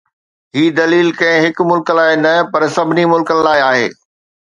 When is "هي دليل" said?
0.57-1.09